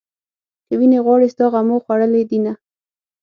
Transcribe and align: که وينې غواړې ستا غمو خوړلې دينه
که 0.67 0.73
وينې 0.79 0.99
غواړې 1.05 1.27
ستا 1.33 1.45
غمو 1.53 1.77
خوړلې 1.83 2.21
دينه 2.29 2.53